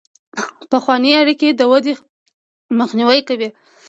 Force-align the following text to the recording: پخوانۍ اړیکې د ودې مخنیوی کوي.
پخوانۍ 0.71 1.11
اړیکې 1.21 1.47
د 1.53 1.61
ودې 1.71 1.93
مخنیوی 2.79 3.19
کوي. 3.27 3.49